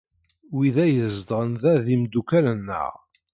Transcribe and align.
Wid 0.55 0.75
ay 0.85 0.93
izedɣen 1.07 1.51
da 1.61 1.73
d 1.85 1.87
imeddukal-nneɣ. 1.95 2.93